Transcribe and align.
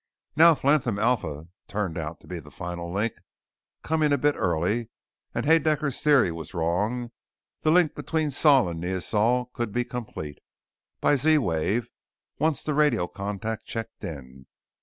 Now, 0.35 0.53
if 0.53 0.63
Latham 0.63 0.97
Alpha 0.97 1.47
turned 1.67 1.95
out 1.95 2.21
to 2.21 2.27
be 2.27 2.39
the 2.39 2.49
final 2.49 2.91
link, 2.91 3.13
coming 3.83 4.11
a 4.11 4.17
bit 4.17 4.33
early, 4.35 4.89
and 5.35 5.45
Haedaecker's 5.45 6.01
Theory 6.01 6.31
was 6.31 6.55
wrong, 6.55 7.11
the 7.61 7.69
link 7.69 7.93
between 7.93 8.31
Sol 8.31 8.67
and 8.67 8.81
Neosol 8.81 9.53
could 9.53 9.71
be 9.71 9.85
complete 9.85 10.39
by 11.01 11.15
Z 11.17 11.37
wave 11.37 11.91
once 12.39 12.63
the 12.63 12.73
radio 12.73 13.05
contact 13.05 13.65
checked 13.67 14.03
in. 14.03 14.47